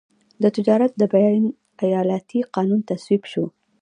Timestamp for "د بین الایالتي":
0.97-2.39